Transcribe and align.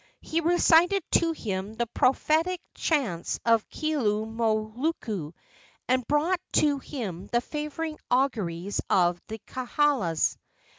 He 0.21 0.41
recited 0.41 1.03
to 1.11 1.31
him 1.31 1.75
the 1.75 1.85
prophetic 1.85 2.59
chants 2.73 3.39
of 3.45 3.69
Keaulumoku, 3.69 5.33
and 5.87 6.07
brought 6.07 6.41
to 6.53 6.79
him 6.79 7.27
the 7.27 7.39
favoring 7.41 7.99
auguries 8.09 8.81
of 8.89 9.21
the 9.27 9.37
kaulas. 9.45 10.37